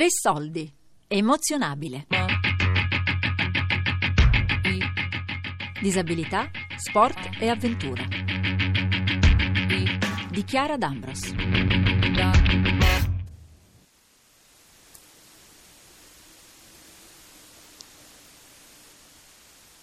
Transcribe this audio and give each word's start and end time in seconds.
Tre 0.00 0.08
soldi. 0.08 0.72
Emozionabile. 1.08 2.06
Disabilità, 5.78 6.50
sport 6.78 7.36
e 7.38 7.50
avventura. 7.50 8.02
Di 10.30 10.44
Chiara 10.44 10.78
D'Ambros. 10.78 11.34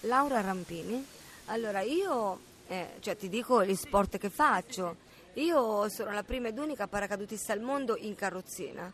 Laura 0.00 0.40
Rampini. 0.40 1.06
Allora, 1.44 1.82
io 1.82 2.40
eh, 2.66 2.94
cioè, 2.98 3.16
ti 3.16 3.28
dico 3.28 3.64
gli 3.64 3.76
sport 3.76 4.18
che 4.18 4.30
faccio. 4.30 4.96
Io 5.34 5.88
sono 5.88 6.10
la 6.10 6.24
prima 6.24 6.48
ed 6.48 6.58
unica 6.58 6.88
paracadutista 6.88 7.52
al 7.52 7.60
mondo 7.60 7.96
in 7.96 8.16
carrozzina. 8.16 8.92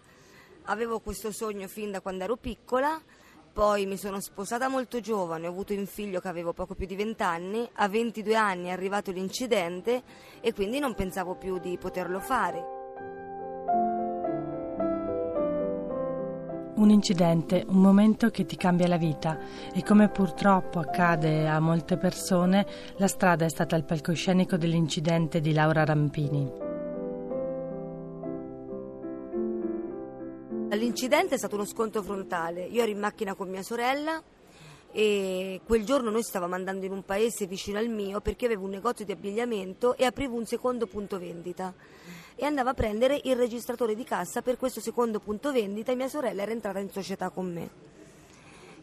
Avevo 0.66 1.00
questo 1.00 1.30
sogno 1.30 1.68
fin 1.68 1.91
da 1.91 2.00
quando 2.00 2.24
ero 2.24 2.36
piccola, 2.36 2.98
poi 3.52 3.84
mi 3.84 3.98
sono 3.98 4.18
sposata 4.18 4.66
molto 4.68 4.98
giovane, 4.98 5.46
ho 5.46 5.50
avuto 5.50 5.74
un 5.74 5.84
figlio 5.84 6.20
che 6.20 6.28
avevo 6.28 6.55
poco 6.55 6.74
più 6.74 6.86
di 6.86 6.96
20 6.96 7.22
anni, 7.22 7.68
a 7.74 7.86
22 7.86 8.34
anni 8.34 8.69
è 8.69 8.70
arrivato 8.70 9.12
l'incidente 9.12 10.02
e 10.41 10.55
quindi 10.55 10.78
non 10.78 10.95
pensavo 10.95 11.34
più 11.34 11.58
di 11.58 11.77
poterlo 11.77 12.19
fare. 12.19 12.64
Un 16.77 16.91
incidente, 16.91 17.64
un 17.69 17.80
momento 17.80 18.30
che 18.30 18.46
ti 18.46 18.56
cambia 18.56 18.88
la 18.88 18.96
vita 18.96 19.38
e 19.72 19.83
come 19.83 20.08
purtroppo 20.08 20.80
accade 20.80 21.46
a 21.46 21.60
molte 21.60 21.98
persone, 21.98 22.66
la 22.96 23.06
strada 23.06 23.44
è 23.44 23.50
stata 23.50 23.77
il 23.77 23.84
palcoscenico 23.84 24.56
dell'incidente 24.56 25.41
di 25.41 25.52
Laura 25.52 25.84
Rampini. 25.84 26.63
L'incidente 30.75 31.34
è 31.34 31.39
stato 31.39 31.55
uno 31.55 31.64
scontro 31.64 32.03
frontale. 32.03 32.64
Io 32.64 32.83
ero 32.83 32.91
in 32.91 32.98
macchina 32.98 33.34
con 33.34 33.48
mia 33.48 33.62
sorella 33.62 34.22
e 34.91 35.61
quel 35.67 35.84
giorno 35.84 36.11
noi 36.11 36.22
stavamo 36.22 36.55
andando 36.55 36.86
in 36.86 36.92
un 36.92 37.05
paese 37.05 37.47
vicino 37.47 37.78
al 37.78 37.89
mio 37.89 38.20
perché 38.20 38.47
avevo 38.47 38.64
un 38.64 38.70
negozio 38.70 39.05
di 39.05 39.12
abbigliamento 39.12 39.97
e 39.97 40.05
aprivo 40.05 40.36
un 40.36 40.47
secondo 40.47 40.86
punto 40.86 41.19
vendita 41.19 41.75
e 42.36 42.45
andavo 42.45 42.70
a 42.70 42.75
prendere 42.75 43.20
il 43.25 43.36
registratore 43.36 43.95
di 43.95 44.05
cassa 44.05 44.42
per 44.42 44.56
questo 44.56 44.80
secondo 44.80 45.20
punto 45.20 45.52
vendita 45.52 45.92
e 45.92 45.97
mia 45.97 46.08
sorella 46.08 46.42
era 46.42 46.52
entrata 46.52 46.78
in 46.78 46.91
società 46.91 47.30
con 47.30 47.52
me. 47.52 47.70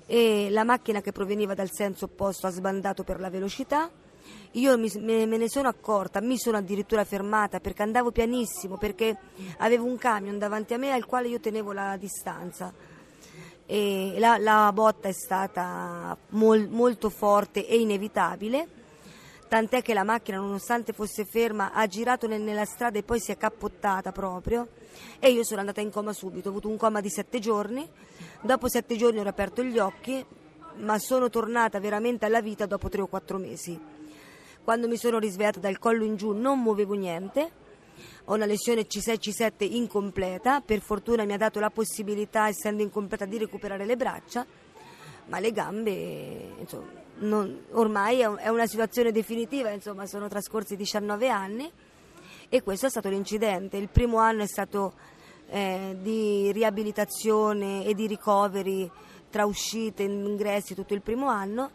E 0.05 0.49
la 0.49 0.63
macchina 0.63 1.01
che 1.01 1.11
proveniva 1.11 1.53
dal 1.53 1.71
senso 1.71 2.05
opposto 2.05 2.47
ha 2.47 2.51
sbandato 2.51 3.03
per 3.03 3.19
la 3.19 3.29
velocità. 3.29 3.89
Io 4.55 4.77
mi, 4.77 4.91
me, 4.99 5.25
me 5.25 5.37
ne 5.37 5.49
sono 5.49 5.69
accorta, 5.69 6.19
mi 6.21 6.37
sono 6.37 6.57
addirittura 6.57 7.05
fermata 7.05 7.59
perché 7.59 7.83
andavo 7.83 8.11
pianissimo, 8.11 8.77
perché 8.77 9.17
avevo 9.57 9.85
un 9.85 9.97
camion 9.97 10.37
davanti 10.37 10.73
a 10.73 10.77
me 10.77 10.91
al 10.91 11.05
quale 11.05 11.29
io 11.29 11.39
tenevo 11.39 11.71
la 11.71 11.95
distanza. 11.97 12.73
E 13.65 14.15
la, 14.17 14.37
la 14.37 14.71
botta 14.73 15.07
è 15.07 15.13
stata 15.13 16.17
mol, 16.29 16.67
molto 16.69 17.09
forte 17.09 17.65
e 17.65 17.79
inevitabile 17.79 18.79
tant'è 19.51 19.81
che 19.81 19.93
la 19.93 20.05
macchina 20.05 20.37
nonostante 20.37 20.93
fosse 20.93 21.25
ferma 21.25 21.73
ha 21.73 21.85
girato 21.85 22.25
nel, 22.25 22.39
nella 22.39 22.63
strada 22.63 22.97
e 22.97 23.03
poi 23.03 23.19
si 23.19 23.33
è 23.33 23.37
cappottata 23.37 24.13
proprio 24.13 24.69
e 25.19 25.29
io 25.29 25.43
sono 25.43 25.59
andata 25.59 25.81
in 25.81 25.91
coma 25.91 26.13
subito, 26.13 26.47
ho 26.47 26.51
avuto 26.51 26.69
un 26.69 26.77
coma 26.77 27.01
di 27.01 27.09
sette 27.09 27.39
giorni, 27.39 27.85
dopo 28.39 28.69
sette 28.69 28.95
giorni 28.95 29.19
ho 29.19 29.27
aperto 29.27 29.61
gli 29.61 29.77
occhi 29.77 30.25
ma 30.77 30.97
sono 30.99 31.29
tornata 31.29 31.81
veramente 31.81 32.25
alla 32.25 32.39
vita 32.39 32.65
dopo 32.65 32.87
tre 32.87 33.01
o 33.01 33.07
quattro 33.07 33.37
mesi. 33.37 33.77
Quando 34.63 34.87
mi 34.87 34.97
sono 34.97 35.17
risvegliata 35.17 35.59
dal 35.59 35.79
collo 35.79 36.03
in 36.03 36.15
giù 36.15 36.33
non 36.33 36.61
muovevo 36.61 36.93
niente, 36.93 37.51
ho 38.25 38.35
una 38.35 38.45
lesione 38.45 38.85
C6-C7 38.85 39.73
incompleta, 39.73 40.61
per 40.61 40.81
fortuna 40.81 41.25
mi 41.25 41.33
ha 41.33 41.37
dato 41.37 41.59
la 41.59 41.71
possibilità, 41.71 42.47
essendo 42.47 42.83
incompleta, 42.83 43.25
di 43.25 43.39
recuperare 43.39 43.85
le 43.85 43.97
braccia, 43.97 44.45
ma 45.25 45.39
le 45.39 45.51
gambe, 45.51 46.53
insomma, 46.59 46.89
non, 47.19 47.65
ormai 47.71 48.19
è 48.19 48.49
una 48.49 48.67
situazione 48.67 49.11
definitiva, 49.11 49.69
insomma 49.71 50.05
sono 50.05 50.27
trascorsi 50.27 50.75
19 50.75 51.29
anni. 51.29 51.71
E 52.49 52.61
questo 52.63 52.87
è 52.87 52.89
stato 52.89 53.09
l'incidente. 53.09 53.77
Il 53.77 53.87
primo 53.87 54.17
anno 54.17 54.43
è 54.43 54.47
stato 54.47 54.93
eh, 55.47 55.95
di 56.01 56.51
riabilitazione 56.51 57.85
e 57.85 57.93
di 57.93 58.07
ricoveri 58.07 58.89
tra 59.29 59.45
uscite, 59.45 60.03
ingressi, 60.03 60.75
tutto 60.75 60.93
il 60.93 61.01
primo 61.01 61.27
anno 61.27 61.71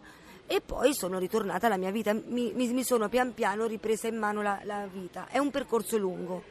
e 0.46 0.60
poi 0.60 0.94
sono 0.94 1.18
ritornata 1.18 1.66
alla 1.66 1.76
mia 1.76 1.90
vita, 1.90 2.12
mi, 2.12 2.52
mi, 2.54 2.68
mi 2.72 2.84
sono 2.84 3.08
pian 3.08 3.34
piano 3.34 3.66
ripresa 3.66 4.08
in 4.08 4.16
mano 4.16 4.42
la, 4.42 4.60
la 4.64 4.86
vita. 4.90 5.26
È 5.28 5.38
un 5.38 5.50
percorso 5.50 5.96
lungo, 5.96 6.42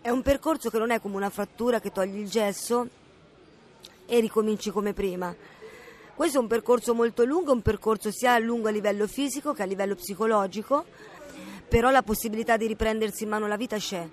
è 0.00 0.10
un 0.10 0.22
percorso 0.22 0.70
che 0.70 0.78
non 0.78 0.90
è 0.90 1.00
come 1.00 1.16
una 1.16 1.30
frattura 1.30 1.80
che 1.80 1.90
togli 1.90 2.18
il 2.18 2.28
gesso 2.28 2.88
e 4.06 4.20
ricominci 4.20 4.70
come 4.70 4.92
prima 4.92 5.34
questo 6.18 6.38
è 6.38 6.40
un 6.40 6.48
percorso 6.48 6.94
molto 6.94 7.22
lungo, 7.22 7.52
un 7.52 7.62
percorso 7.62 8.10
sia 8.10 8.36
lungo 8.40 8.66
a 8.66 8.72
livello 8.72 9.06
fisico 9.06 9.52
che 9.52 9.62
a 9.62 9.66
livello 9.66 9.94
psicologico, 9.94 10.84
però 11.68 11.90
la 11.90 12.02
possibilità 12.02 12.56
di 12.56 12.66
riprendersi 12.66 13.22
in 13.22 13.28
mano 13.28 13.46
la 13.46 13.56
vita 13.56 13.76
c'è. 13.76 14.04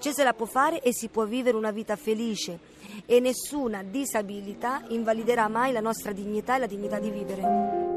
C'è 0.00 0.12
se 0.12 0.24
la 0.24 0.34
può 0.34 0.46
fare 0.46 0.80
e 0.80 0.92
si 0.92 1.06
può 1.06 1.24
vivere 1.24 1.56
una 1.56 1.70
vita 1.70 1.94
felice 1.94 2.58
e 3.06 3.20
nessuna 3.20 3.84
disabilità 3.84 4.82
invaliderà 4.88 5.46
mai 5.46 5.70
la 5.70 5.78
nostra 5.78 6.10
dignità 6.10 6.56
e 6.56 6.58
la 6.58 6.66
dignità 6.66 6.98
di 6.98 7.10
vivere. 7.10 7.91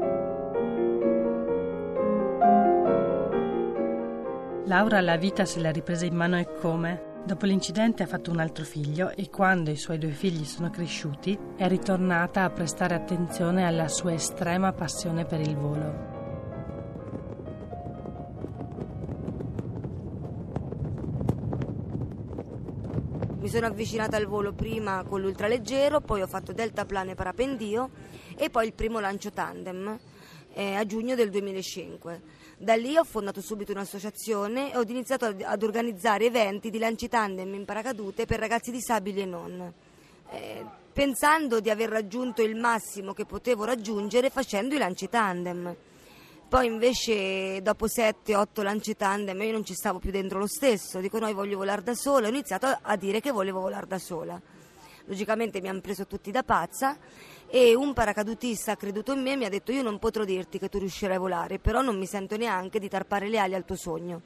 Laura 4.66 5.00
la 5.00 5.16
vita 5.16 5.44
se 5.44 5.60
l'ha 5.60 5.70
ripresa 5.70 6.06
in 6.06 6.16
mano 6.16 6.36
e 6.36 6.52
come? 6.60 7.22
Dopo 7.24 7.46
l'incidente 7.46 8.02
ha 8.02 8.06
fatto 8.06 8.32
un 8.32 8.40
altro 8.40 8.64
figlio 8.64 9.10
e 9.10 9.30
quando 9.30 9.70
i 9.70 9.76
suoi 9.76 9.96
due 9.96 10.10
figli 10.10 10.44
sono 10.44 10.70
cresciuti 10.70 11.38
è 11.56 11.68
ritornata 11.68 12.42
a 12.42 12.50
prestare 12.50 12.96
attenzione 12.96 13.64
alla 13.64 13.86
sua 13.86 14.14
estrema 14.14 14.72
passione 14.72 15.24
per 15.24 15.40
il 15.40 15.56
volo. 15.56 16.14
Mi 23.38 23.48
sono 23.48 23.66
avvicinata 23.66 24.16
al 24.16 24.26
volo 24.26 24.52
prima 24.52 25.04
con 25.04 25.20
l'ultraleggero, 25.20 26.00
poi 26.00 26.22
ho 26.22 26.26
fatto 26.26 26.52
deltaplane 26.52 27.14
parapendio 27.14 27.90
e 28.36 28.50
poi 28.50 28.66
il 28.66 28.72
primo 28.72 28.98
lancio 28.98 29.30
tandem 29.30 29.96
eh, 30.54 30.74
a 30.74 30.84
giugno 30.84 31.14
del 31.14 31.30
2005 31.30 32.22
da 32.58 32.74
lì 32.74 32.96
ho 32.96 33.04
fondato 33.04 33.40
subito 33.40 33.72
un'associazione 33.72 34.72
e 34.72 34.76
ho 34.78 34.82
iniziato 34.82 35.26
ad 35.26 35.62
organizzare 35.62 36.24
eventi 36.24 36.70
di 36.70 36.78
lanci 36.78 37.08
tandem 37.08 37.52
in 37.54 37.64
paracadute 37.64 38.24
per 38.24 38.38
ragazzi 38.38 38.70
disabili 38.70 39.20
e 39.20 39.24
non. 39.26 39.72
Eh, 40.30 40.64
pensando 40.92 41.60
di 41.60 41.68
aver 41.68 41.90
raggiunto 41.90 42.42
il 42.42 42.56
massimo 42.56 43.12
che 43.12 43.26
potevo 43.26 43.64
raggiungere 43.64 44.30
facendo 44.30 44.74
i 44.74 44.78
lanci 44.78 45.08
tandem. 45.08 45.76
Poi 46.48 46.66
invece 46.66 47.60
dopo 47.60 47.86
7-8 47.86 48.62
lanci 48.62 48.96
tandem 48.96 49.42
io 49.42 49.52
non 49.52 49.64
ci 49.64 49.74
stavo 49.74 49.98
più 49.98 50.10
dentro 50.10 50.38
lo 50.38 50.46
stesso, 50.46 51.00
dico 51.00 51.18
no, 51.18 51.30
voglio 51.34 51.58
volare 51.58 51.82
da 51.82 51.94
sola, 51.94 52.26
ho 52.26 52.30
iniziato 52.30 52.66
a 52.80 52.96
dire 52.96 53.20
che 53.20 53.32
volevo 53.32 53.60
volare 53.60 53.86
da 53.86 53.98
sola. 53.98 54.40
Logicamente 55.06 55.60
mi 55.60 55.68
hanno 55.68 55.80
preso 55.80 56.06
tutti 56.06 56.30
da 56.30 56.42
pazza 56.42 56.98
e 57.48 57.74
un 57.74 57.92
paracadutista 57.92 58.72
ha 58.72 58.76
creduto 58.76 59.12
in 59.12 59.22
me 59.22 59.32
e 59.32 59.36
mi 59.36 59.44
ha 59.44 59.48
detto 59.48 59.70
io 59.70 59.82
non 59.82 59.98
potrò 59.98 60.24
dirti 60.24 60.58
che 60.58 60.68
tu 60.68 60.78
riuscirai 60.78 61.16
a 61.16 61.20
volare, 61.20 61.58
però 61.58 61.80
non 61.80 61.96
mi 61.96 62.06
sento 62.06 62.36
neanche 62.36 62.80
di 62.80 62.88
tarpare 62.88 63.28
le 63.28 63.38
ali 63.38 63.54
al 63.54 63.64
tuo 63.64 63.76
sogno. 63.76 64.22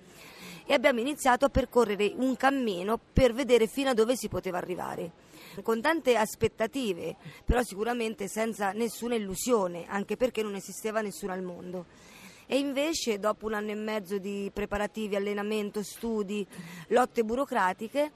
E 0.64 0.72
abbiamo 0.72 1.00
iniziato 1.00 1.44
a 1.44 1.48
percorrere 1.50 2.12
un 2.16 2.34
cammino 2.36 2.98
per 3.12 3.34
vedere 3.34 3.66
fino 3.66 3.90
a 3.90 3.94
dove 3.94 4.16
si 4.16 4.28
poteva 4.28 4.56
arrivare. 4.56 5.12
Con 5.62 5.80
tante 5.80 6.16
aspettative, 6.16 7.16
però 7.44 7.62
sicuramente 7.62 8.28
senza 8.28 8.70
nessuna 8.70 9.16
illusione, 9.16 9.84
anche 9.88 10.16
perché 10.16 10.42
non 10.42 10.54
esisteva 10.54 11.00
nessuno 11.00 11.32
al 11.32 11.42
mondo. 11.42 11.86
E 12.46 12.58
invece, 12.58 13.18
dopo 13.18 13.46
un 13.46 13.54
anno 13.54 13.70
e 13.70 13.74
mezzo 13.74 14.18
di 14.18 14.50
preparativi, 14.52 15.16
allenamento, 15.16 15.82
studi, 15.82 16.46
lotte 16.88 17.22
burocratiche, 17.22 18.12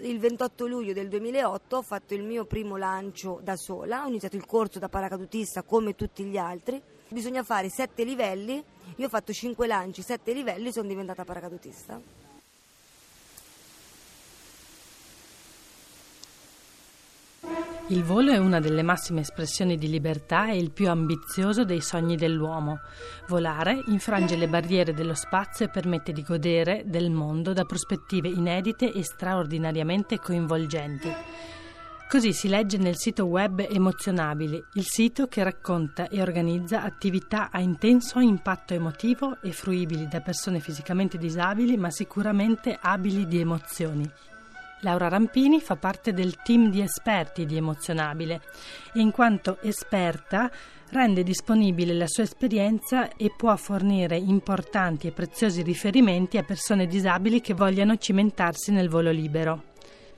il 0.00 0.18
28 0.18 0.66
luglio 0.66 0.92
del 0.92 1.08
2008 1.08 1.76
ho 1.76 1.82
fatto 1.82 2.14
il 2.14 2.22
mio 2.22 2.44
primo 2.44 2.76
lancio 2.76 3.40
da 3.42 3.56
sola, 3.56 4.04
ho 4.04 4.08
iniziato 4.08 4.36
il 4.36 4.46
corso 4.46 4.78
da 4.78 4.88
paracadutista 4.88 5.62
come 5.62 5.94
tutti 5.94 6.24
gli 6.24 6.36
altri. 6.36 6.80
Bisogna 7.08 7.42
fare 7.42 7.68
sette 7.68 8.04
livelli, 8.04 8.62
io 8.96 9.06
ho 9.06 9.10
fatto 9.10 9.32
cinque 9.32 9.66
lanci, 9.66 10.02
sette 10.02 10.32
livelli, 10.32 10.72
sono 10.72 10.88
diventata 10.88 11.24
paracadutista. 11.24 12.23
Il 17.88 18.02
volo 18.02 18.32
è 18.32 18.38
una 18.38 18.60
delle 18.60 18.82
massime 18.82 19.20
espressioni 19.20 19.76
di 19.76 19.90
libertà 19.90 20.48
e 20.48 20.56
il 20.56 20.70
più 20.70 20.88
ambizioso 20.88 21.64
dei 21.64 21.82
sogni 21.82 22.16
dell'uomo. 22.16 22.80
Volare 23.28 23.82
infrange 23.88 24.36
le 24.36 24.48
barriere 24.48 24.94
dello 24.94 25.12
spazio 25.12 25.66
e 25.66 25.68
permette 25.68 26.12
di 26.12 26.22
godere 26.22 26.84
del 26.86 27.10
mondo 27.10 27.52
da 27.52 27.64
prospettive 27.64 28.28
inedite 28.28 28.90
e 28.90 29.04
straordinariamente 29.04 30.18
coinvolgenti. 30.18 31.12
Così 32.08 32.32
si 32.32 32.48
legge 32.48 32.78
nel 32.78 32.96
sito 32.96 33.26
web 33.26 33.60
Emozionabili, 33.60 34.64
il 34.74 34.84
sito 34.84 35.26
che 35.26 35.42
racconta 35.42 36.08
e 36.08 36.22
organizza 36.22 36.82
attività 36.82 37.50
a 37.50 37.60
intenso 37.60 38.18
impatto 38.18 38.72
emotivo 38.72 39.42
e 39.42 39.52
fruibili 39.52 40.08
da 40.08 40.20
persone 40.20 40.60
fisicamente 40.60 41.18
disabili 41.18 41.76
ma 41.76 41.90
sicuramente 41.90 42.78
abili 42.80 43.26
di 43.26 43.40
emozioni. 43.40 44.10
Laura 44.84 45.08
Rampini 45.08 45.60
fa 45.60 45.76
parte 45.76 46.12
del 46.12 46.36
team 46.42 46.70
di 46.70 46.82
esperti 46.82 47.46
di 47.46 47.56
Emozionabile 47.56 48.42
e 48.92 49.00
in 49.00 49.10
quanto 49.10 49.58
esperta 49.62 50.50
rende 50.90 51.22
disponibile 51.22 51.94
la 51.94 52.06
sua 52.06 52.24
esperienza 52.24 53.08
e 53.16 53.32
può 53.34 53.56
fornire 53.56 54.18
importanti 54.18 55.06
e 55.06 55.12
preziosi 55.12 55.62
riferimenti 55.62 56.36
a 56.36 56.44
persone 56.44 56.86
disabili 56.86 57.40
che 57.40 57.54
vogliano 57.54 57.96
cimentarsi 57.96 58.72
nel 58.72 58.90
volo 58.90 59.10
libero 59.10 59.72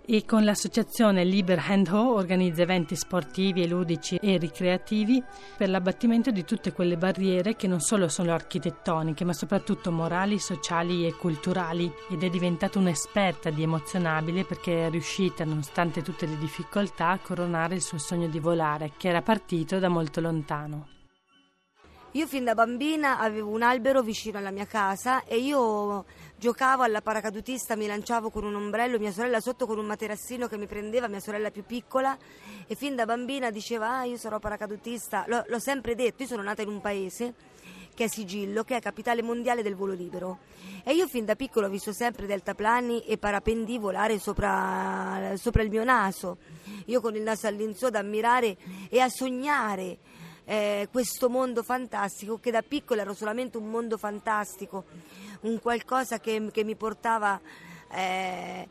e 0.07 0.25
con 0.25 0.45
l'associazione 0.45 1.25
Liber 1.25 1.63
Hand 1.67 1.89
Ho 1.89 2.15
organizza 2.15 2.63
eventi 2.63 2.95
sportivi 2.95 3.67
ludici 3.67 4.17
e 4.17 4.39
ricreativi 4.39 5.23
per 5.57 5.69
l'abbattimento 5.69 6.31
di 6.31 6.45
tutte 6.45 6.73
quelle 6.73 6.97
barriere 6.97 7.57
che 7.57 7.67
non 7.67 7.81
solo 7.81 8.09
sono 8.09 8.33
architettoniche 8.33 9.25
ma 9.25 9.33
soprattutto 9.33 9.91
morali, 9.91 10.39
sociali 10.39 11.07
e 11.07 11.15
culturali 11.15 11.93
ed 12.09 12.23
è 12.23 12.31
diventata 12.31 12.79
un'esperta 12.79 13.51
di 13.51 13.65
emozionabile 13.65 14.45
perché 14.45 14.87
è 14.87 14.91
riuscita 14.91 15.45
nonostante 15.45 16.03
tutte 16.03 16.27
le 16.27 16.39
difficoltà 16.39 17.09
a 17.09 17.19
coronare 17.19 17.75
il 17.75 17.83
suo 17.83 17.99
sogno 17.99 18.29
di 18.29 18.39
volare 18.39 18.93
che 18.97 19.09
era 19.09 19.23
partito 19.23 19.81
da 19.81 19.89
molto 19.89 20.21
lontano. 20.21 20.95
Io 22.17 22.27
fin 22.27 22.45
da 22.45 22.55
bambina 22.55 23.19
avevo 23.19 23.51
un 23.51 23.61
albero 23.61 24.01
vicino 24.01 24.39
alla 24.39 24.51
mia 24.51 24.65
casa 24.65 25.25
e 25.25 25.37
io 25.37 26.07
giocavo 26.39 26.83
alla 26.83 27.01
paracadutista, 27.01 27.77
mi 27.77 27.87
lanciavo 27.87 28.31
con 28.31 28.45
un 28.45 28.55
ombrello, 28.55 28.99
mia 28.99 29.13
sorella 29.13 29.41
sotto 29.41 29.67
con 29.67 29.79
un 29.79 29.87
materassino 29.87 30.49
che 30.49 30.57
mi 30.57 30.67
prendeva, 30.67 31.09
mia 31.09 31.21
sorella 31.21 31.51
più 31.51 31.65
piccola 31.65 32.17
e 32.67 32.75
fin 32.75 32.95
da 32.95 33.05
bambina 33.05 33.51
diceva 33.51 33.99
ah 33.99 34.05
io 34.05 34.17
sarò 34.17 34.39
paracadutista, 34.39 35.25
L- 35.27 35.45
l'ho 35.47 35.59
sempre 35.59 35.95
detto, 35.95 36.23
io 36.23 36.29
sono 36.29 36.43
nata 36.43 36.63
in 36.63 36.69
un 36.69 36.81
paese 36.81 37.35
che 37.95 38.05
è 38.05 38.09
Sigillo, 38.09 38.63
che 38.63 38.77
è 38.77 38.81
capitale 38.81 39.23
mondiale 39.23 39.63
del 39.63 39.75
volo 39.75 39.95
libero. 39.95 40.41
E 40.85 40.93
io 40.93 41.09
fin 41.09 41.25
da 41.25 41.35
piccolo 41.35 41.67
ho 41.67 41.71
visto 41.71 41.95
sempre 41.95 42.27
deltaplani 42.27 43.07
e 43.07 43.17
parapendi 43.17 43.79
volare 43.79 44.19
sopra, 44.19 45.33
sopra 45.37 45.63
il 45.63 45.71
mio 45.71 45.83
naso. 45.83 46.37
Io 46.87 47.01
con 47.01 47.17
il 47.17 47.23
naso 47.23 47.47
all'insù 47.47 47.87
ad 47.87 47.95
ammirare 47.95 48.59
e 48.91 49.01
a 49.01 49.09
sognare 49.09 49.99
eh, 50.47 50.89
questo 50.93 51.29
mondo 51.29 51.63
fantastico 51.63 52.39
che 52.39 52.53
da 52.53 52.63
piccola 52.63 53.03
ero 53.03 53.15
solamente 53.15 53.59
un 53.59 53.69
mondo 53.69 53.99
fantastico, 53.99 54.85
un 55.41 55.61
qualcosa 55.61 56.21
che, 56.21 56.49
che 56.53 56.63
mi 56.63 56.77
portava 56.77 57.39
eh, 57.93 58.69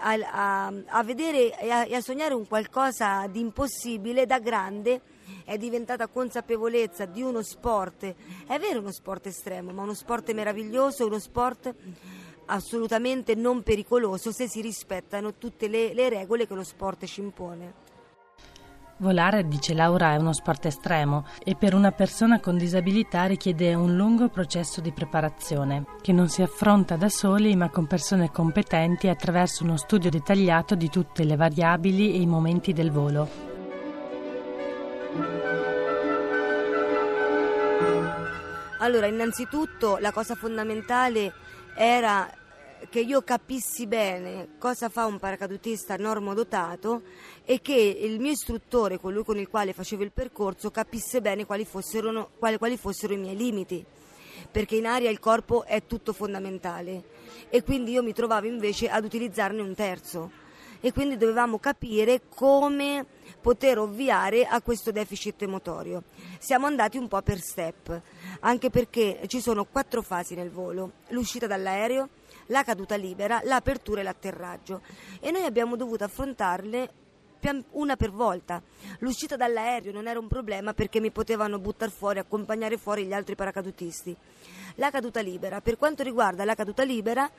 a, 0.00 0.12
a, 0.12 0.72
a, 0.86 1.02
vedere 1.02 1.58
e 1.58 1.70
a, 1.70 1.84
e 1.84 1.94
a 1.94 2.00
sognare 2.00 2.34
un 2.34 2.46
qualcosa 2.46 3.26
di 3.26 3.40
impossibile 3.40 4.26
da 4.26 4.38
grande 4.38 5.00
è 5.44 5.58
diventata 5.58 6.06
consapevolezza 6.06 7.04
di 7.04 7.20
uno 7.20 7.42
sport, 7.42 8.14
è 8.46 8.58
vero 8.58 8.78
uno 8.78 8.92
sport 8.92 9.26
estremo, 9.26 9.72
ma 9.72 9.82
uno 9.82 9.94
sport 9.94 10.32
meraviglioso, 10.32 11.04
uno 11.06 11.18
sport 11.18 11.74
assolutamente 12.46 13.34
non 13.34 13.62
pericoloso 13.62 14.32
se 14.32 14.48
si 14.48 14.60
rispettano 14.60 15.34
tutte 15.34 15.68
le, 15.68 15.92
le 15.92 16.08
regole 16.08 16.46
che 16.46 16.54
lo 16.54 16.64
sport 16.64 17.04
ci 17.06 17.20
impone. 17.20 17.87
Volare, 19.00 19.46
dice 19.46 19.74
Laura, 19.74 20.14
è 20.14 20.16
uno 20.16 20.32
sport 20.32 20.66
estremo 20.66 21.24
e 21.44 21.54
per 21.54 21.72
una 21.72 21.92
persona 21.92 22.40
con 22.40 22.58
disabilità 22.58 23.26
richiede 23.26 23.72
un 23.74 23.94
lungo 23.94 24.28
processo 24.28 24.80
di 24.80 24.90
preparazione, 24.90 25.84
che 26.00 26.12
non 26.12 26.28
si 26.28 26.42
affronta 26.42 26.96
da 26.96 27.08
soli 27.08 27.54
ma 27.54 27.70
con 27.70 27.86
persone 27.86 28.32
competenti 28.32 29.06
attraverso 29.06 29.62
uno 29.62 29.76
studio 29.76 30.10
dettagliato 30.10 30.74
di 30.74 30.90
tutte 30.90 31.22
le 31.22 31.36
variabili 31.36 32.12
e 32.12 32.20
i 32.20 32.26
momenti 32.26 32.72
del 32.72 32.90
volo. 32.90 33.28
Allora, 38.80 39.06
innanzitutto 39.06 39.98
la 39.98 40.10
cosa 40.10 40.34
fondamentale 40.34 41.32
era 41.76 42.28
che 42.90 43.00
io 43.00 43.22
capissi 43.22 43.86
bene 43.86 44.50
cosa 44.58 44.88
fa 44.88 45.04
un 45.04 45.18
paracadutista 45.18 45.96
normodotato 45.96 47.02
e 47.44 47.60
che 47.60 47.74
il 47.74 48.20
mio 48.20 48.32
istruttore, 48.32 48.98
colui 48.98 49.24
con 49.24 49.38
il 49.38 49.48
quale 49.48 49.72
facevo 49.72 50.02
il 50.02 50.12
percorso, 50.12 50.70
capisse 50.70 51.20
bene 51.20 51.46
quali 51.46 51.64
fossero, 51.64 52.30
quali, 52.38 52.58
quali 52.58 52.76
fossero 52.76 53.12
i 53.12 53.18
miei 53.18 53.36
limiti, 53.36 53.84
perché 54.50 54.76
in 54.76 54.86
aria 54.86 55.10
il 55.10 55.18
corpo 55.18 55.64
è 55.64 55.84
tutto 55.86 56.12
fondamentale. 56.12 57.16
E 57.50 57.62
quindi 57.62 57.92
io 57.92 58.02
mi 58.02 58.12
trovavo 58.12 58.46
invece 58.46 58.88
ad 58.88 59.04
utilizzarne 59.04 59.62
un 59.62 59.74
terzo. 59.74 60.46
E 60.80 60.92
quindi 60.92 61.16
dovevamo 61.16 61.58
capire 61.58 62.22
come 62.28 63.04
poter 63.40 63.78
ovviare 63.78 64.46
a 64.46 64.60
questo 64.60 64.92
deficit 64.92 65.44
motorio. 65.46 66.04
Siamo 66.38 66.66
andati 66.66 66.98
un 66.98 67.08
po' 67.08 67.20
per 67.22 67.40
step, 67.40 68.00
anche 68.40 68.70
perché 68.70 69.22
ci 69.26 69.40
sono 69.40 69.64
quattro 69.64 70.02
fasi 70.02 70.34
nel 70.36 70.50
volo, 70.50 70.92
l'uscita 71.08 71.48
dall'aereo, 71.48 72.08
la 72.48 72.62
caduta 72.62 72.96
libera, 72.96 73.40
l'apertura 73.44 74.00
e 74.00 74.04
l'atterraggio 74.04 74.82
e 75.20 75.30
noi 75.30 75.44
abbiamo 75.44 75.76
dovuto 75.76 76.04
affrontarle 76.04 77.06
una 77.72 77.96
per 77.96 78.10
volta. 78.10 78.60
L'uscita 78.98 79.36
dall'aereo 79.36 79.92
non 79.92 80.08
era 80.08 80.18
un 80.18 80.28
problema 80.28 80.74
perché 80.74 81.00
mi 81.00 81.10
potevano 81.10 81.58
buttare 81.58 81.90
fuori, 81.90 82.18
accompagnare 82.18 82.76
fuori 82.76 83.04
gli 83.04 83.12
altri 83.12 83.36
paracadutisti. 83.36 84.14
La 84.74 84.90
caduta 84.90 85.20
libera, 85.20 85.60
per 85.60 85.76
quanto 85.76 86.02
riguarda 86.02 86.44
la 86.44 86.54
caduta 86.54 86.82
libera, 86.82 87.30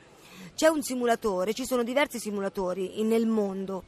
c'è 0.54 0.68
un 0.68 0.82
simulatore, 0.82 1.52
ci 1.52 1.64
sono 1.64 1.82
diversi 1.82 2.18
simulatori 2.18 3.02
nel 3.02 3.26
mondo. 3.26 3.84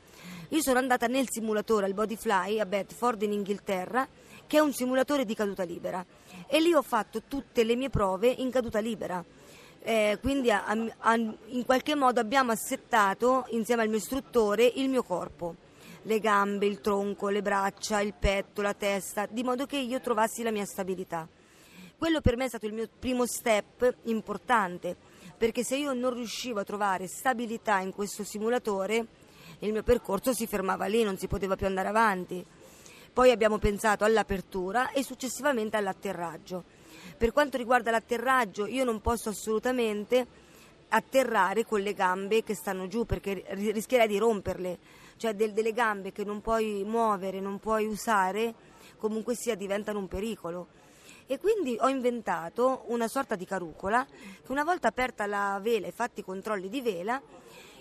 Io 0.51 0.61
sono 0.61 0.79
andata 0.79 1.07
nel 1.07 1.27
simulatore 1.31 1.87
al 1.87 1.95
Bodyfly 1.95 2.61
a 2.61 2.67
Bedford 2.67 3.23
in 3.23 3.33
Inghilterra, 3.33 4.07
che 4.47 4.59
è 4.59 4.61
un 4.61 4.73
simulatore 4.73 5.25
di 5.25 5.35
caduta 5.35 5.63
libera, 5.63 6.05
e 6.47 6.61
lì 6.61 6.75
ho 6.75 6.83
fatto 6.83 7.23
tutte 7.27 7.65
le 7.65 7.75
mie 7.75 7.89
prove 7.89 8.29
in 8.29 8.51
caduta 8.51 8.81
libera 8.81 9.25
eh, 9.85 10.19
quindi 10.21 10.51
a, 10.51 10.65
a, 10.99 11.15
in 11.15 11.65
qualche 11.65 11.97
modo 11.97 12.21
abbiamo 12.21 12.53
assettato 12.53 13.47
insieme 13.51 13.83
al 13.83 13.89
mio 13.89 13.99
istruttore 13.99 14.65
il 14.65 14.89
mio 14.89 15.03
corpo, 15.03 15.57
le 16.03 16.21
gambe, 16.21 16.67
il 16.67 16.81
tronco, 16.81 17.29
le 17.29 17.43
braccia, 17.43 18.01
il 18.01 18.15
petto, 18.15 18.63
la 18.63 18.75
testa, 18.75 19.27
di 19.29 19.43
modo 19.43 19.67
che 19.67 19.79
io 19.79 20.01
trovassi 20.01 20.45
la 20.45 20.53
mia 20.53 20.65
stabilità. 20.65 21.27
Quello 21.99 22.21
per 22.21 22.37
me 22.37 22.45
è 22.45 22.49
stato 22.49 22.67
il 22.67 22.75
mio 22.75 22.89
primo 22.97 23.27
step 23.27 23.97
importante, 24.05 24.97
perché 25.37 25.65
se 25.65 25.77
io 25.77 25.93
non 25.93 26.15
riuscivo 26.15 26.61
a 26.61 26.65
trovare 26.65 27.09
stabilità 27.09 27.79
in 27.81 27.93
questo 27.93 28.23
simulatore, 28.23 29.07
il 29.61 29.73
mio 29.73 29.83
percorso 29.83 30.33
si 30.33 30.47
fermava 30.47 30.87
lì, 30.87 31.03
non 31.03 31.19
si 31.19 31.27
poteva 31.27 31.57
più 31.57 31.67
andare 31.67 31.89
avanti. 31.89 32.45
Poi 33.13 33.31
abbiamo 33.31 33.59
pensato 33.59 34.05
all'apertura 34.05 34.91
e 34.93 35.03
successivamente 35.03 35.77
all'atterraggio 35.77 36.65
per 37.17 37.33
quanto 37.33 37.57
riguarda 37.57 37.91
l'atterraggio, 37.91 38.67
io 38.67 38.85
non 38.85 39.01
posso 39.01 39.31
assolutamente 39.31 40.27
atterrare 40.89 41.65
con 41.65 41.81
le 41.81 41.95
gambe 41.95 42.43
che 42.43 42.55
stanno 42.55 42.87
giù 42.87 43.05
perché 43.07 43.45
rischierei 43.49 44.07
di 44.07 44.19
romperle, 44.19 44.79
cioè 45.17 45.35
del, 45.35 45.53
delle 45.53 45.73
gambe 45.73 46.13
che 46.13 46.25
non 46.25 46.41
puoi 46.41 46.85
muovere, 46.85 47.41
non 47.41 47.59
puoi 47.59 47.87
usare, 47.87 48.55
comunque 48.99 49.35
sia 49.35 49.55
diventano 49.55 49.99
un 49.99 50.09
pericolo. 50.09 50.69
E 51.27 51.39
quindi 51.39 51.77
ho 51.81 51.89
inventato 51.89 52.85
una 52.89 53.09
sorta 53.09 53.37
di 53.37 53.47
carucola 53.47 54.05
che 54.05 54.53
una 54.53 54.65
volta 54.65 54.89
aperta 54.89 55.25
la 55.27 55.59
vela 55.63 55.87
e 55.87 55.93
fatti 55.93 56.21
i 56.21 56.25
controlli 56.25 56.69
di 56.69 56.83
vela, 56.83 57.21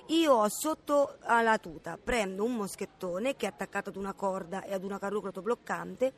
io 0.08 0.34
ho 0.34 0.48
sotto 0.50 1.18
alla 1.22 1.58
tuta, 1.58 1.98
prendo 2.02 2.44
un 2.44 2.56
moschettone 2.56 3.36
che 3.36 3.46
è 3.46 3.50
attaccato 3.50 3.90
ad 3.90 3.96
una 3.96 4.14
corda 4.14 4.64
e 4.64 4.74
ad 4.74 4.84
una 4.84 5.00
carucola 5.00 5.28
autobloccante, 5.28 6.14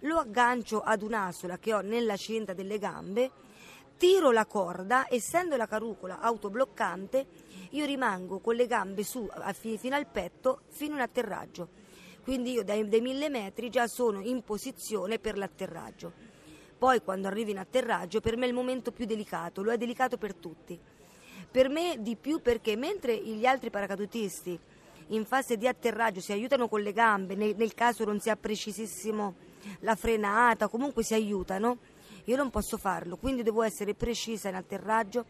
lo 0.00 0.18
aggancio 0.18 0.80
ad 0.80 1.02
un'asola 1.02 1.58
che 1.58 1.74
ho 1.74 1.80
nella 1.80 2.16
cinta 2.16 2.52
delle 2.52 2.78
gambe, 2.78 3.30
tiro 3.96 4.30
la 4.30 4.46
corda, 4.46 5.06
essendo 5.08 5.56
la 5.56 5.66
carucola 5.66 6.20
autobloccante, 6.20 7.26
io 7.70 7.84
rimango 7.84 8.38
con 8.38 8.54
le 8.54 8.66
gambe 8.66 9.04
su 9.04 9.28
fino 9.52 9.96
al 9.96 10.06
petto 10.06 10.60
fino 10.68 10.94
in 10.94 11.00
atterraggio. 11.00 11.84
Quindi 12.22 12.52
io 12.52 12.64
dai, 12.64 12.88
dai 12.88 13.00
mille 13.00 13.28
metri 13.28 13.70
già 13.70 13.86
sono 13.86 14.20
in 14.20 14.42
posizione 14.42 15.18
per 15.18 15.38
l'atterraggio. 15.38 16.12
Poi 16.76 17.00
quando 17.02 17.28
arrivo 17.28 17.50
in 17.50 17.58
atterraggio 17.58 18.20
per 18.20 18.36
me 18.36 18.44
è 18.44 18.48
il 18.48 18.54
momento 18.54 18.92
più 18.92 19.06
delicato, 19.06 19.62
lo 19.62 19.72
è 19.72 19.76
delicato 19.76 20.16
per 20.18 20.34
tutti 20.34 20.78
per 21.56 21.70
me 21.70 21.96
di 22.00 22.16
più 22.16 22.42
perché 22.42 22.76
mentre 22.76 23.16
gli 23.16 23.46
altri 23.46 23.70
paracadutisti 23.70 24.58
in 25.08 25.24
fase 25.24 25.56
di 25.56 25.66
atterraggio 25.66 26.20
si 26.20 26.32
aiutano 26.32 26.68
con 26.68 26.82
le 26.82 26.92
gambe, 26.92 27.34
nel, 27.34 27.54
nel 27.56 27.72
caso 27.72 28.04
non 28.04 28.20
sia 28.20 28.36
precisissimo 28.36 29.34
la 29.80 29.94
frenata, 29.94 30.68
comunque 30.68 31.02
si 31.02 31.14
aiutano, 31.14 31.78
io 32.24 32.36
non 32.36 32.50
posso 32.50 32.76
farlo, 32.76 33.16
quindi 33.16 33.42
devo 33.42 33.62
essere 33.62 33.94
precisa 33.94 34.48
in 34.48 34.56
atterraggio, 34.56 35.24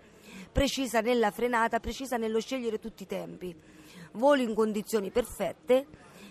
precisa 0.51 1.01
nella 1.01 1.31
frenata, 1.31 1.81
precisa 1.81 2.17
nello 2.17 2.41
scegliere 2.41 2.79
tutti 2.79 3.03
i 3.03 3.07
tempi. 3.07 3.55
Volo 4.13 4.43
in 4.43 4.55
condizioni 4.55 5.11
perfette, 5.11 5.87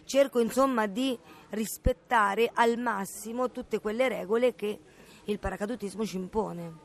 cerco 0.06 0.40
insomma 0.40 0.88
di 0.88 1.18
rispettare 1.50 2.50
al 2.54 2.78
massimo 2.78 3.52
tutte 3.52 3.80
quelle 3.80 4.08
regole 4.08 4.56
che 4.56 4.80
il 5.26 5.40
paracadutismo 5.40 6.06
ci 6.06 6.18
impone. 6.18 6.84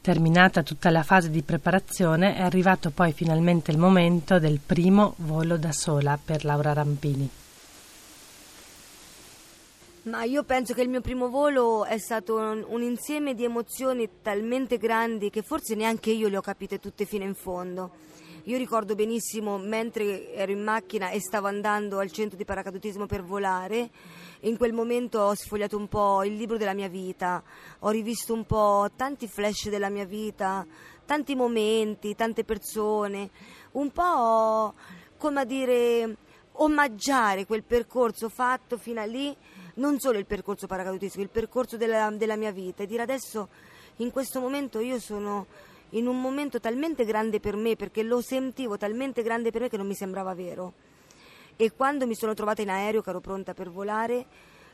Terminata 0.00 0.62
tutta 0.62 0.90
la 0.90 1.02
fase 1.02 1.30
di 1.30 1.42
preparazione, 1.42 2.34
è 2.34 2.42
arrivato 2.42 2.90
poi 2.90 3.12
finalmente 3.12 3.70
il 3.70 3.78
momento 3.78 4.38
del 4.38 4.58
primo 4.64 5.14
volo 5.18 5.58
da 5.58 5.72
sola 5.72 6.18
per 6.22 6.44
Laura 6.44 6.72
Rampini. 6.72 7.28
Ma 10.10 10.24
io 10.24 10.42
penso 10.42 10.74
che 10.74 10.82
il 10.82 10.88
mio 10.88 11.00
primo 11.00 11.28
volo 11.28 11.84
è 11.84 11.96
stato 11.96 12.34
un, 12.34 12.64
un, 12.66 12.82
insieme 12.82 13.32
di 13.32 13.44
emozioni 13.44 14.10
talmente 14.20 14.76
grandi 14.76 15.30
che 15.30 15.42
forse 15.42 15.76
neanche 15.76 16.10
io 16.10 16.26
le 16.26 16.36
ho 16.36 16.40
capite 16.40 16.80
tutte 16.80 17.04
fino 17.04 17.22
in 17.22 17.36
fondo. 17.36 17.92
Io 18.44 18.58
ricordo 18.58 18.96
benissimo 18.96 19.56
mentre 19.56 20.34
ero 20.34 20.50
in 20.50 20.64
macchina 20.64 21.10
e 21.10 21.20
stavo 21.20 21.46
andando 21.46 22.00
al 22.00 22.10
centro 22.10 22.36
di 22.36 22.44
paracadutismo 22.44 23.06
per 23.06 23.22
volare, 23.22 23.88
in 24.40 24.56
quel 24.56 24.72
momento 24.72 25.20
ho 25.20 25.34
sfogliato 25.36 25.76
un 25.76 25.86
po' 25.86 26.24
il 26.24 26.34
libro 26.34 26.56
della 26.56 26.74
mia 26.74 26.88
vita, 26.88 27.40
ho 27.78 27.90
rivisto 27.90 28.34
un 28.34 28.44
po' 28.46 28.90
tanti 28.96 29.28
flash 29.28 29.68
della 29.68 29.90
mia 29.90 30.06
vita, 30.06 30.66
tanti 31.06 31.36
momenti, 31.36 32.16
tante 32.16 32.42
persone, 32.42 33.30
un 33.72 33.92
po' 33.92 34.74
come 35.18 35.40
a 35.40 35.44
dire 35.44 36.16
omaggiare 36.54 37.46
quel 37.46 37.62
percorso 37.62 38.28
fatto 38.28 38.76
fino 38.76 39.00
a 39.00 39.04
lì, 39.04 39.36
non 39.74 39.98
solo 39.98 40.18
il 40.18 40.26
percorso 40.26 40.66
paracadutistico, 40.66 41.22
il 41.22 41.30
percorso 41.30 41.76
della, 41.76 42.10
della 42.10 42.36
mia 42.36 42.52
vita 42.52 42.82
e 42.82 42.86
dire 42.86 43.02
adesso 43.02 43.48
in 43.96 44.10
questo 44.10 44.40
momento 44.40 44.80
io 44.80 44.98
sono 44.98 45.46
in 45.90 46.06
un 46.06 46.20
momento 46.20 46.60
talmente 46.60 47.04
grande 47.04 47.40
per 47.40 47.56
me, 47.56 47.76
perché 47.76 48.02
lo 48.02 48.20
sentivo 48.20 48.76
talmente 48.76 49.22
grande 49.22 49.50
per 49.50 49.62
me 49.62 49.68
che 49.68 49.76
non 49.76 49.86
mi 49.86 49.94
sembrava 49.94 50.34
vero. 50.34 50.72
E 51.56 51.72
quando 51.72 52.06
mi 52.06 52.14
sono 52.14 52.34
trovata 52.34 52.62
in 52.62 52.70
aereo, 52.70 53.02
che 53.02 53.10
ero 53.10 53.20
pronta 53.20 53.54
per 53.54 53.70
volare, 53.70 54.26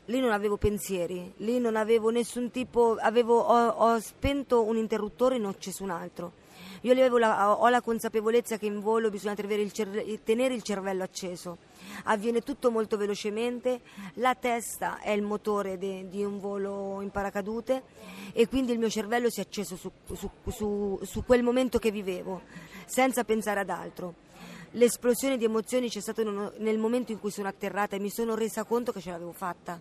lì 0.05 0.19
non 0.19 0.31
avevo 0.31 0.57
pensieri, 0.57 1.33
lì 1.37 1.59
non 1.59 1.75
avevo 1.75 2.09
nessun 2.09 2.51
tipo, 2.51 2.95
avevo, 2.99 3.39
ho, 3.39 3.67
ho 3.67 3.99
spento 3.99 4.63
un 4.63 4.77
interruttore 4.77 5.35
e 5.35 5.43
ho 5.43 5.49
acceso 5.49 5.83
un 5.83 5.89
altro. 5.89 6.31
Io 6.81 7.17
la, 7.17 7.59
ho 7.59 7.67
la 7.69 7.81
consapevolezza 7.81 8.57
che 8.57 8.65
in 8.65 8.79
volo 8.79 9.09
bisogna 9.09 9.35
tenere 9.35 9.61
il, 9.61 9.71
cerve- 9.71 10.23
tenere 10.23 10.53
il 10.53 10.61
cervello 10.61 11.03
acceso. 11.03 11.57
Avviene 12.03 12.41
tutto 12.41 12.69
molto 12.69 12.97
velocemente, 12.97 13.81
la 14.15 14.35
testa 14.35 14.99
è 14.99 15.11
il 15.11 15.23
motore 15.23 15.77
de- 15.77 16.07
di 16.09 16.23
un 16.23 16.39
volo 16.39 17.01
in 17.01 17.09
paracadute 17.09 17.83
e 18.33 18.47
quindi 18.47 18.71
il 18.73 18.79
mio 18.79 18.89
cervello 18.89 19.29
si 19.29 19.39
è 19.39 19.43
acceso 19.43 19.75
su, 19.75 19.91
su, 20.13 20.29
su, 20.47 20.99
su 21.03 21.25
quel 21.25 21.43
momento 21.43 21.79
che 21.79 21.91
vivevo, 21.91 22.41
senza 22.85 23.23
pensare 23.23 23.61
ad 23.61 23.69
altro. 23.69 24.25
L'esplosione 24.71 25.37
di 25.37 25.45
emozioni 25.45 25.89
c'è 25.89 26.01
stata 26.01 26.21
nel 26.57 26.77
momento 26.77 27.11
in 27.11 27.19
cui 27.19 27.31
sono 27.31 27.47
atterrata 27.47 27.95
e 27.95 27.99
mi 27.99 28.09
sono 28.09 28.35
resa 28.35 28.63
conto 28.65 28.91
che 28.91 28.99
ce 28.99 29.11
l'avevo 29.11 29.31
fatta. 29.31 29.79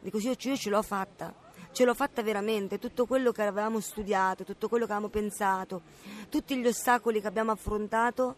Dico, 0.00 0.18
io, 0.18 0.34
io 0.38 0.56
ce 0.56 0.70
l'ho 0.70 0.82
fatta 0.82 1.44
ce 1.76 1.84
l'ho 1.84 1.92
fatta 1.92 2.22
veramente, 2.22 2.78
tutto 2.78 3.04
quello 3.04 3.32
che 3.32 3.42
avevamo 3.42 3.80
studiato, 3.80 4.44
tutto 4.44 4.66
quello 4.66 4.86
che 4.86 4.92
avevamo 4.92 5.12
pensato, 5.12 5.82
tutti 6.30 6.56
gli 6.56 6.66
ostacoli 6.66 7.20
che 7.20 7.26
abbiamo 7.26 7.50
affrontato, 7.50 8.36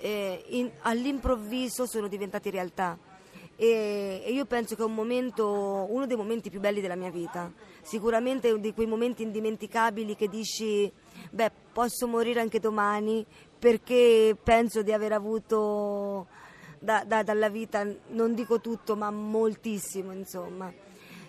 eh, 0.00 0.44
in, 0.48 0.68
all'improvviso 0.80 1.86
sono 1.86 2.08
diventati 2.08 2.50
realtà. 2.50 2.98
E, 3.54 4.22
e, 4.24 4.32
io 4.32 4.46
penso 4.46 4.74
che 4.74 4.82
è 4.82 4.84
un 4.84 4.94
momento, 4.94 5.86
uno 5.90 6.06
dei 6.06 6.16
momenti 6.16 6.50
più 6.50 6.58
belli 6.58 6.80
della 6.80 6.96
mia 6.96 7.10
vita, 7.10 7.52
sicuramente 7.82 8.50
uno 8.50 8.62
di 8.62 8.74
quei 8.74 8.88
momenti 8.88 9.22
indimenticabili 9.22 10.16
che 10.16 10.28
dici, 10.28 10.90
beh, 11.30 11.52
posso 11.72 12.08
morire 12.08 12.40
anche 12.40 12.58
domani 12.58 13.24
perché 13.56 14.36
penso 14.42 14.82
di 14.82 14.92
aver 14.92 15.12
avuto 15.12 16.26
da, 16.78 17.04
da, 17.04 17.22
dalla 17.22 17.48
vita, 17.48 17.86
non 18.08 18.34
dico 18.34 18.60
tutto, 18.60 18.96
ma 18.96 19.10
moltissimo, 19.10 20.12
insomma 20.12 20.72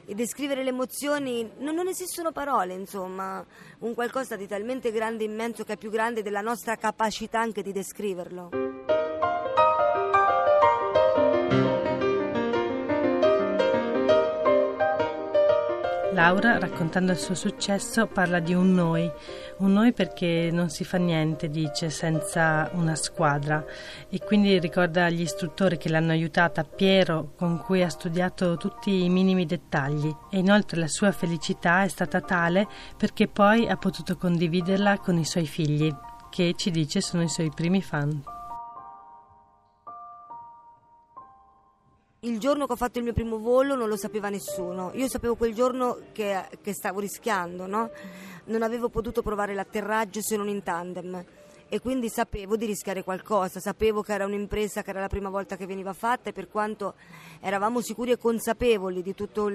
e 0.09 0.15
descrivere 0.15 0.63
le 0.63 0.69
emozioni, 0.69 1.47
non, 1.59 1.75
non, 1.75 1.87
esistono 1.87 2.31
parole, 2.31 2.73
insomma, 2.73 3.45
un 3.81 3.93
qualcosa 3.93 4.35
di 4.35 4.47
talmente 4.47 4.91
grande 4.91 5.23
e 5.23 5.27
immenso 5.27 5.63
che 5.63 5.73
è 5.73 5.77
più 5.77 5.91
grande 5.91 6.23
della 6.23 6.41
nostra 6.41 6.77
capacità 6.77 7.39
anche 7.39 7.61
di 7.61 7.71
descriverlo. 7.71 8.98
Laura, 16.19 16.59
raccontando 16.59 17.13
il 17.13 17.17
suo 17.17 17.33
successo, 17.33 18.05
parla 18.07 18.41
di 18.41 18.53
un 18.53 18.73
noi, 18.73 19.09
un 19.59 19.71
noi 19.71 19.93
perché 19.93 20.49
non 20.51 20.69
si 20.69 20.83
fa 20.83 20.97
niente, 20.97 21.49
dice, 21.49 21.89
senza 21.89 22.69
una 22.73 22.93
squadra. 22.95 23.63
E 24.09 24.19
quindi 24.19 24.59
ricorda 24.59 25.09
gli 25.09 25.21
istruttori 25.21 25.77
che 25.77 25.87
l'hanno 25.87 26.11
aiutata, 26.11 26.65
Piero, 26.65 27.31
con 27.37 27.59
cui 27.59 27.83
ha 27.83 27.89
studiato 27.89 28.57
tutti 28.57 29.05
i 29.05 29.09
minimi 29.09 29.45
dettagli. 29.45 30.13
E 30.29 30.39
inoltre 30.39 30.77
la 30.77 30.89
sua 30.89 31.13
felicità 31.13 31.83
è 31.83 31.87
stata 31.87 32.19
tale 32.19 32.67
perché 32.97 33.29
poi 33.29 33.69
ha 33.69 33.77
potuto 33.77 34.17
condividerla 34.17 34.97
con 34.97 35.17
i 35.17 35.25
suoi 35.25 35.47
figli, 35.47 35.89
che 36.29 36.53
ci 36.57 36.69
dice 36.69 36.99
sono 36.99 37.23
i 37.23 37.29
suoi 37.29 37.49
primi 37.49 37.81
fan. 37.81 38.38
Il 42.23 42.37
giorno 42.37 42.65
che 42.65 42.73
ho 42.73 42.75
fatto 42.75 42.97
il 42.97 43.05
mio 43.05 43.13
primo 43.13 43.37
volo 43.37 43.75
non 43.75 43.87
lo 43.87 43.95
sapeva 43.95 44.27
nessuno. 44.27 44.91
Io 44.95 45.07
sapevo 45.07 45.35
quel 45.35 45.53
giorno 45.53 45.99
che, 46.11 46.49
che 46.61 46.73
stavo 46.73 46.99
rischiando, 46.99 47.65
no? 47.65 47.91
Non 48.47 48.61
avevo 48.61 48.89
potuto 48.89 49.21
provare 49.21 49.53
l'atterraggio 49.53 50.21
se 50.21 50.35
non 50.35 50.49
in 50.49 50.61
tandem 50.61 51.23
e 51.69 51.79
quindi 51.79 52.09
sapevo 52.09 52.57
di 52.57 52.65
rischiare 52.65 53.05
qualcosa, 53.05 53.61
sapevo 53.61 54.01
che 54.01 54.11
era 54.11 54.25
un'impresa 54.25 54.81
che 54.81 54.89
era 54.89 54.99
la 54.99 55.07
prima 55.07 55.29
volta 55.29 55.55
che 55.55 55.65
veniva 55.65 55.93
fatta 55.93 56.29
e 56.29 56.33
per 56.33 56.49
quanto 56.49 56.95
eravamo 57.39 57.79
sicuri 57.79 58.11
e 58.11 58.17
consapevoli 58.17 59.01
di 59.01 59.15
tutta 59.15 59.49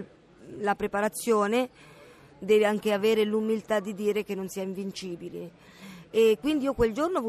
la 0.61 0.75
preparazione, 0.75 1.68
devi 2.38 2.64
anche 2.64 2.94
avere 2.94 3.25
l'umiltà 3.25 3.78
di 3.78 3.92
dire 3.92 4.25
che 4.25 4.35
non 4.35 4.49
si 4.49 4.61
è 4.61 4.62
invincibili. 4.62 5.50
E 6.09 6.38
quindi 6.40 6.64
io 6.64 6.73
quel 6.73 6.94
giorno 6.94 7.23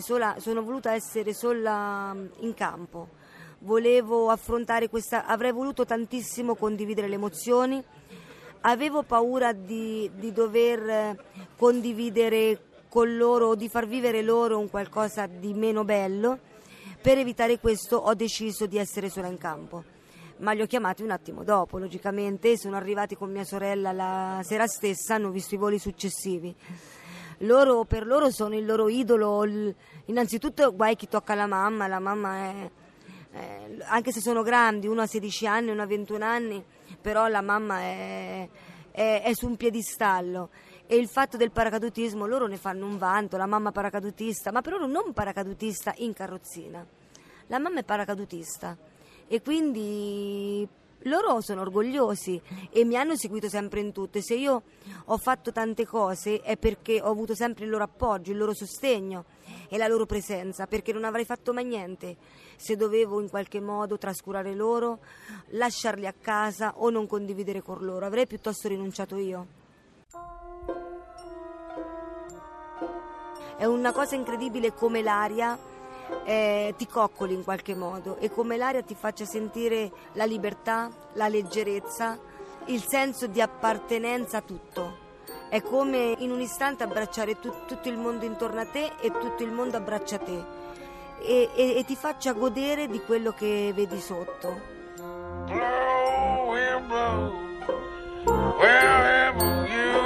sola, 0.00 0.36
sono 0.38 0.62
voluta 0.62 0.92
essere 0.92 1.34
sola 1.34 2.14
in 2.38 2.54
campo 2.54 3.20
volevo 3.62 4.28
affrontare 4.28 4.88
questa, 4.88 5.26
avrei 5.26 5.52
voluto 5.52 5.84
tantissimo 5.84 6.54
condividere 6.54 7.08
le 7.08 7.14
emozioni, 7.14 7.82
avevo 8.62 9.02
paura 9.02 9.52
di, 9.52 10.10
di 10.14 10.32
dover 10.32 11.16
condividere 11.56 12.70
con 12.88 13.16
loro 13.16 13.48
o 13.48 13.54
di 13.54 13.68
far 13.68 13.86
vivere 13.86 14.22
loro 14.22 14.58
un 14.58 14.68
qualcosa 14.68 15.26
di 15.26 15.54
meno 15.54 15.84
bello, 15.84 16.38
per 17.00 17.18
evitare 17.18 17.58
questo 17.58 17.96
ho 17.96 18.14
deciso 18.14 18.66
di 18.66 18.78
essere 18.78 19.08
sola 19.08 19.28
in 19.28 19.38
campo. 19.38 19.84
Ma 20.38 20.52
li 20.52 20.62
ho 20.62 20.66
chiamati 20.66 21.02
un 21.02 21.10
attimo 21.10 21.44
dopo, 21.44 21.78
logicamente, 21.78 22.58
sono 22.58 22.76
arrivati 22.76 23.16
con 23.16 23.30
mia 23.30 23.44
sorella 23.44 23.92
la 23.92 24.40
sera 24.42 24.66
stessa, 24.66 25.14
hanno 25.14 25.30
visto 25.30 25.54
i 25.54 25.58
voli 25.58 25.78
successivi. 25.78 26.54
Loro, 27.38 27.84
per 27.84 28.06
loro 28.06 28.30
sono 28.30 28.56
il 28.56 28.64
loro 28.64 28.88
idolo, 28.88 29.44
innanzitutto 30.06 30.74
guai 30.74 30.96
chi 30.96 31.08
tocca 31.08 31.34
la 31.34 31.46
mamma, 31.46 31.86
la 31.86 32.00
mamma 32.00 32.36
è 32.36 32.70
eh, 33.32 33.78
anche 33.86 34.12
se 34.12 34.20
sono 34.20 34.42
grandi, 34.42 34.86
uno 34.86 35.02
ha 35.02 35.06
16 35.06 35.46
anni, 35.46 35.70
uno 35.70 35.82
ha 35.82 35.86
21 35.86 36.24
anni, 36.24 36.64
però 37.00 37.26
la 37.28 37.40
mamma 37.40 37.80
è, 37.80 38.48
è, 38.90 39.22
è 39.24 39.34
su 39.34 39.46
un 39.46 39.56
piedistallo. 39.56 40.50
E 40.86 40.96
il 40.96 41.08
fatto 41.08 41.38
del 41.38 41.50
paracadutismo 41.50 42.26
loro 42.26 42.46
ne 42.46 42.58
fanno 42.58 42.84
un 42.84 42.98
vanto, 42.98 43.38
la 43.38 43.46
mamma 43.46 43.72
paracadutista, 43.72 44.52
ma 44.52 44.60
per 44.60 44.74
loro 44.74 44.86
non 44.86 45.12
paracadutista 45.14 45.94
in 45.98 46.12
carrozzina, 46.12 46.84
la 47.46 47.58
mamma 47.58 47.80
è 47.80 47.84
paracadutista. 47.84 48.76
E 49.26 49.40
quindi 49.40 50.68
loro 51.04 51.40
sono 51.40 51.62
orgogliosi 51.62 52.40
e 52.70 52.84
mi 52.84 52.96
hanno 52.96 53.16
seguito 53.16 53.48
sempre 53.48 53.80
in 53.80 53.92
tutto 53.92 54.20
se 54.20 54.34
io 54.34 54.62
ho 55.06 55.16
fatto 55.18 55.52
tante 55.52 55.86
cose 55.86 56.40
è 56.40 56.56
perché 56.56 57.00
ho 57.00 57.10
avuto 57.10 57.34
sempre 57.34 57.64
il 57.64 57.70
loro 57.70 57.84
appoggio, 57.84 58.30
il 58.30 58.38
loro 58.38 58.54
sostegno 58.54 59.24
e 59.68 59.78
la 59.78 59.88
loro 59.88 60.06
presenza, 60.06 60.66
perché 60.66 60.92
non 60.92 61.04
avrei 61.04 61.24
fatto 61.24 61.52
mai 61.52 61.64
niente 61.64 62.16
se 62.56 62.76
dovevo 62.76 63.20
in 63.20 63.28
qualche 63.28 63.60
modo 63.60 63.98
trascurare 63.98 64.54
loro, 64.54 65.00
lasciarli 65.50 66.06
a 66.06 66.14
casa 66.18 66.74
o 66.76 66.90
non 66.90 67.06
condividere 67.06 67.62
con 67.62 67.78
loro, 67.80 68.06
avrei 68.06 68.26
piuttosto 68.26 68.68
rinunciato 68.68 69.16
io. 69.16 69.46
È 73.56 73.64
una 73.64 73.92
cosa 73.92 74.14
incredibile 74.14 74.72
come 74.74 75.02
l'aria 75.02 75.58
eh, 76.24 76.74
ti 76.76 76.86
coccoli 76.86 77.34
in 77.34 77.44
qualche 77.44 77.74
modo 77.74 78.16
e 78.18 78.30
come 78.30 78.56
l'aria 78.56 78.82
ti 78.82 78.94
faccia 78.94 79.24
sentire 79.24 79.90
la 80.12 80.24
libertà, 80.24 80.90
la 81.14 81.28
leggerezza, 81.28 82.18
il 82.66 82.82
senso 82.82 83.26
di 83.26 83.40
appartenenza 83.40 84.38
a 84.38 84.42
tutto. 84.42 85.00
È 85.48 85.60
come 85.62 86.14
in 86.18 86.30
un 86.30 86.40
istante 86.40 86.82
abbracciare 86.82 87.38
tu, 87.38 87.52
tutto 87.66 87.88
il 87.88 87.98
mondo 87.98 88.24
intorno 88.24 88.60
a 88.60 88.66
te 88.66 88.92
e 89.00 89.10
tutto 89.10 89.42
il 89.42 89.50
mondo 89.50 89.76
abbraccia 89.76 90.18
te 90.18 90.60
e, 91.22 91.50
e, 91.54 91.76
e 91.76 91.84
ti 91.84 91.94
faccia 91.94 92.32
godere 92.32 92.88
di 92.88 93.00
quello 93.00 93.32
che 93.32 93.72
vedi 93.74 94.00
sotto. 94.00 94.70
Blow, 95.46 96.80
blow, 96.86 97.32
wherever 98.58 99.68
you 99.68 100.01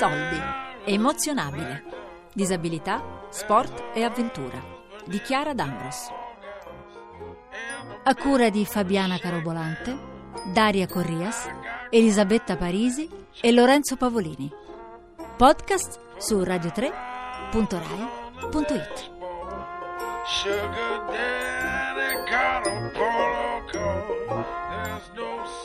soldi. 0.00 0.40
Emozionabile. 0.86 1.84
Disabilità, 2.32 3.26
sport 3.28 3.90
e 3.92 4.02
avventura 4.02 4.58
di 5.04 5.20
Chiara 5.20 5.52
D'Ambros. 5.52 6.10
A 8.04 8.14
cura 8.14 8.48
di 8.48 8.64
Fabiana 8.64 9.18
Carobolante, 9.18 9.94
Daria 10.54 10.86
Corrias, 10.86 11.50
Elisabetta 11.90 12.56
Parisi 12.56 13.06
e 13.42 13.52
Lorenzo 13.52 13.96
Pavolini. 13.96 14.50
Podcast 15.36 16.00
su 16.16 16.40
radio3.rai.it. 16.40 19.10
Sugar 20.24 21.04
daddy 21.10 22.14
got 22.30 22.66
a 22.66 22.90
polo. 22.94 23.50
There's 23.70 25.10
no. 25.14 25.59